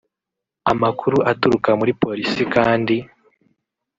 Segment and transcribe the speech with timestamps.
[0.71, 2.95] Amakuru aturuka muri Polisi kandi